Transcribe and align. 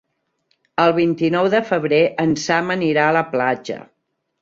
El 0.83 0.93
vint-i-nou 0.99 1.51
de 1.55 1.61
febrer 1.69 2.01
en 2.25 2.35
Sam 2.49 2.75
anirà 2.79 3.09
a 3.11 3.17
la 3.21 3.27
platja. 3.37 3.83